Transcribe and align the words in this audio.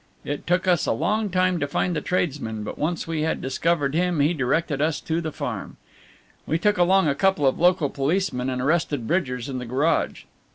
It 0.25 0.47
took 0.47 0.67
us 0.67 0.87
a 0.87 0.91
long 0.93 1.29
time 1.29 1.59
to 1.59 1.67
find 1.67 1.95
the 1.95 2.01
tradesman, 2.01 2.63
but 2.63 2.79
once 2.79 3.05
we 3.05 3.21
had 3.21 3.39
discovered 3.39 3.93
him 3.93 4.19
he 4.19 4.33
directed 4.33 4.81
us 4.81 4.99
to 5.01 5.21
the 5.21 5.31
farm. 5.31 5.77
We 6.47 6.57
took 6.57 6.79
along 6.79 7.07
a 7.07 7.13
couple 7.13 7.45
of 7.45 7.59
local 7.59 7.87
policemen 7.91 8.49
and 8.49 8.59
arrested 8.63 9.05
Bridgers 9.05 9.47
in 9.47 9.59
the 9.59 9.65
garage." 9.67 10.23